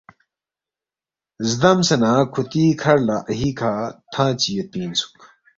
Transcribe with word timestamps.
زدمسے 1.49 1.95
نہ 2.01 2.11
کُھوتی 2.33 2.65
کَھر 2.81 2.97
لہ 3.07 3.17
اَہیکھہ 3.29 3.71
تھنگ 4.11 4.35
چی 4.39 4.49
یودپی 4.55 4.79
اِنسُوک 4.83 5.15